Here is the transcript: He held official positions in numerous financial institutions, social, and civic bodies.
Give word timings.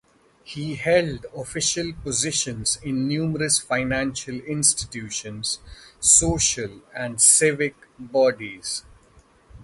He 0.43 0.77
held 0.77 1.27
official 1.37 1.93
positions 2.01 2.79
in 2.81 3.07
numerous 3.07 3.59
financial 3.59 4.33
institutions, 4.39 5.59
social, 5.99 6.81
and 6.95 7.21
civic 7.21 7.75
bodies. 7.99 8.83